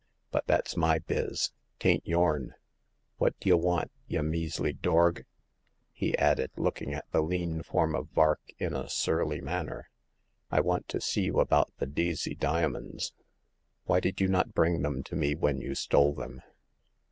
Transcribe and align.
But 0.31 0.47
that's 0.47 0.75
my 0.75 0.97
biz; 0.97 1.51
'tain't 1.77 2.07
yourn. 2.07 2.55
Wot 3.19 3.39
d'ye 3.39 3.53
want, 3.53 3.91
y' 4.07 4.17
measly 4.21 4.73
dorg?" 4.73 5.25
he 5.91 6.17
added, 6.17 6.49
looking 6.57 6.91
at 6.91 7.05
the 7.11 7.21
lean 7.21 7.61
form 7.61 7.93
of 7.93 8.07
Vark 8.09 8.41
in 8.57 8.73
a 8.73 8.89
surly 8.89 9.41
manner." 9.41 9.91
I 10.49 10.59
want 10.59 10.87
to 10.87 11.01
see 11.01 11.21
you 11.25 11.39
about 11.39 11.71
the 11.77 11.85
Deacey 11.85 12.33
dia 12.33 12.67
monds. 12.67 13.11
Why 13.85 13.99
did 13.99 14.19
you 14.19 14.27
not 14.27 14.55
bring 14.55 14.81
them 14.81 15.03
to 15.03 15.15
me 15.15 15.35
when 15.35 15.61
you 15.61 15.75
stole 15.75 16.15
them 16.15 16.41